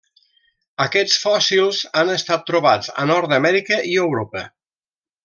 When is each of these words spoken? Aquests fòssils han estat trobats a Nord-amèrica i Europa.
Aquests 0.85 1.17
fòssils 1.25 1.81
han 2.01 2.11
estat 2.15 2.47
trobats 2.49 2.89
a 3.05 3.09
Nord-amèrica 3.13 3.79
i 3.95 3.97
Europa. 4.09 4.43